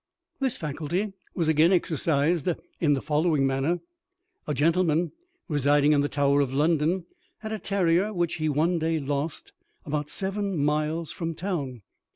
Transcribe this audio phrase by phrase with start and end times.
[0.39, 3.81] This faculty was again exercised in the following manner:
[4.47, 5.11] A gentleman
[5.47, 7.05] residing in the Tower of London
[7.41, 9.51] had a terrier which he one day lost,
[9.85, 11.83] about seven miles from town.